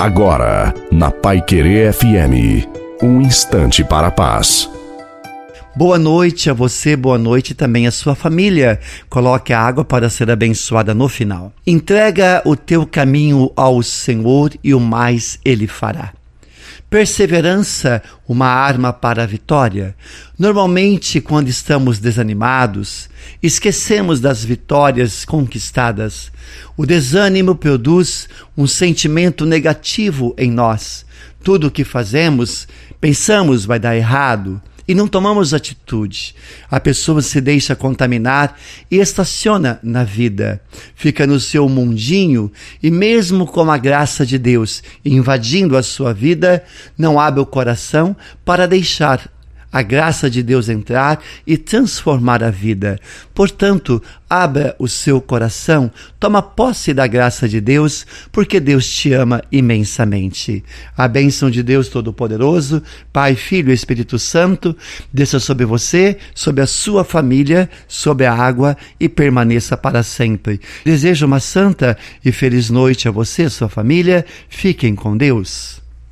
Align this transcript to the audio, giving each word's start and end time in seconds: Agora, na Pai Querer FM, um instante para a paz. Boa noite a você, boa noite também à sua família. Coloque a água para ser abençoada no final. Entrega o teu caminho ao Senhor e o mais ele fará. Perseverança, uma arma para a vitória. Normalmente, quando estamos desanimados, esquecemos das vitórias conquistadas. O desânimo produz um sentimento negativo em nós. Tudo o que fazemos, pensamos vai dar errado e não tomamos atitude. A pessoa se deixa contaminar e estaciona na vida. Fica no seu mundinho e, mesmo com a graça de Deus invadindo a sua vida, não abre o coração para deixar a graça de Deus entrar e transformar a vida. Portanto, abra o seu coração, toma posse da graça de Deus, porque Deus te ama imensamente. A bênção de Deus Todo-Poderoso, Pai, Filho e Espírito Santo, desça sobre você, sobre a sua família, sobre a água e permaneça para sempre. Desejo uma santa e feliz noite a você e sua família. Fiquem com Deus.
Agora, 0.00 0.72
na 0.90 1.10
Pai 1.10 1.42
Querer 1.42 1.92
FM, 1.92 2.66
um 3.02 3.20
instante 3.20 3.84
para 3.84 4.06
a 4.06 4.10
paz. 4.10 4.66
Boa 5.76 5.98
noite 5.98 6.48
a 6.48 6.54
você, 6.54 6.96
boa 6.96 7.18
noite 7.18 7.52
também 7.52 7.86
à 7.86 7.90
sua 7.90 8.14
família. 8.14 8.80
Coloque 9.10 9.52
a 9.52 9.60
água 9.60 9.84
para 9.84 10.08
ser 10.08 10.30
abençoada 10.30 10.94
no 10.94 11.06
final. 11.06 11.52
Entrega 11.66 12.40
o 12.46 12.56
teu 12.56 12.86
caminho 12.86 13.52
ao 13.54 13.82
Senhor 13.82 14.52
e 14.64 14.72
o 14.72 14.80
mais 14.80 15.38
ele 15.44 15.66
fará. 15.66 16.14
Perseverança, 16.90 18.02
uma 18.26 18.48
arma 18.48 18.92
para 18.92 19.22
a 19.22 19.26
vitória. 19.26 19.94
Normalmente, 20.36 21.20
quando 21.20 21.46
estamos 21.46 22.00
desanimados, 22.00 23.08
esquecemos 23.40 24.18
das 24.18 24.44
vitórias 24.44 25.24
conquistadas. 25.24 26.32
O 26.76 26.84
desânimo 26.84 27.54
produz 27.54 28.28
um 28.56 28.66
sentimento 28.66 29.46
negativo 29.46 30.34
em 30.36 30.50
nós. 30.50 31.06
Tudo 31.44 31.68
o 31.68 31.70
que 31.70 31.84
fazemos, 31.84 32.66
pensamos 33.00 33.64
vai 33.64 33.78
dar 33.78 33.96
errado 33.96 34.60
e 34.90 34.94
não 34.94 35.06
tomamos 35.06 35.54
atitude. 35.54 36.34
A 36.68 36.80
pessoa 36.80 37.22
se 37.22 37.40
deixa 37.40 37.76
contaminar 37.76 38.58
e 38.90 38.96
estaciona 38.96 39.78
na 39.84 40.02
vida. 40.02 40.60
Fica 40.96 41.28
no 41.28 41.38
seu 41.38 41.68
mundinho 41.68 42.50
e, 42.82 42.90
mesmo 42.90 43.46
com 43.46 43.70
a 43.70 43.78
graça 43.78 44.26
de 44.26 44.36
Deus 44.36 44.82
invadindo 45.04 45.76
a 45.76 45.82
sua 45.84 46.12
vida, 46.12 46.64
não 46.98 47.20
abre 47.20 47.40
o 47.40 47.46
coração 47.46 48.16
para 48.44 48.66
deixar 48.66 49.30
a 49.72 49.82
graça 49.82 50.28
de 50.28 50.42
Deus 50.42 50.68
entrar 50.68 51.22
e 51.46 51.56
transformar 51.56 52.42
a 52.42 52.50
vida. 52.50 52.98
Portanto, 53.34 54.02
abra 54.28 54.74
o 54.78 54.88
seu 54.88 55.20
coração, 55.20 55.90
toma 56.18 56.42
posse 56.42 56.92
da 56.92 57.06
graça 57.06 57.48
de 57.48 57.60
Deus, 57.60 58.06
porque 58.30 58.60
Deus 58.60 58.88
te 58.88 59.12
ama 59.12 59.42
imensamente. 59.50 60.64
A 60.96 61.08
bênção 61.08 61.50
de 61.50 61.62
Deus 61.62 61.88
Todo-Poderoso, 61.88 62.82
Pai, 63.12 63.34
Filho 63.34 63.70
e 63.70 63.74
Espírito 63.74 64.18
Santo, 64.18 64.76
desça 65.12 65.40
sobre 65.40 65.64
você, 65.64 66.18
sobre 66.34 66.62
a 66.62 66.66
sua 66.66 67.04
família, 67.04 67.68
sobre 67.88 68.26
a 68.26 68.34
água 68.34 68.76
e 68.98 69.08
permaneça 69.08 69.76
para 69.76 70.02
sempre. 70.02 70.60
Desejo 70.84 71.26
uma 71.26 71.40
santa 71.40 71.96
e 72.24 72.32
feliz 72.32 72.70
noite 72.70 73.08
a 73.08 73.10
você 73.10 73.44
e 73.44 73.50
sua 73.50 73.68
família. 73.68 74.24
Fiquem 74.48 74.94
com 74.94 75.16
Deus. 75.16 75.80